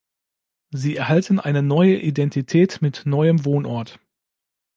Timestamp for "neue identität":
1.61-2.81